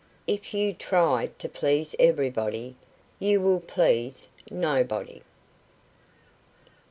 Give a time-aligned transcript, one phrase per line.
[0.27, 2.75] _If you try to please everybody,
[3.19, 5.21] you will please nobody.